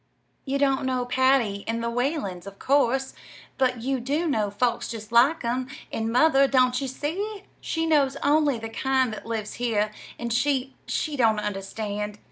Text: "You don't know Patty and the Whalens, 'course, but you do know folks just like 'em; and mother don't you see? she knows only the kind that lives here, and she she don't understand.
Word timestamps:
"You 0.45 0.57
don't 0.57 0.85
know 0.87 1.05
Patty 1.05 1.63
and 1.67 1.83
the 1.83 1.91
Whalens, 1.91 2.47
'course, 2.57 3.13
but 3.59 3.83
you 3.83 3.99
do 3.99 4.27
know 4.27 4.49
folks 4.49 4.87
just 4.87 5.11
like 5.11 5.45
'em; 5.45 5.67
and 5.91 6.11
mother 6.11 6.47
don't 6.47 6.81
you 6.81 6.87
see? 6.87 7.43
she 7.59 7.85
knows 7.85 8.15
only 8.23 8.57
the 8.57 8.67
kind 8.69 9.13
that 9.13 9.27
lives 9.27 9.53
here, 9.61 9.91
and 10.17 10.33
she 10.33 10.75
she 10.87 11.15
don't 11.17 11.37
understand. 11.39 12.17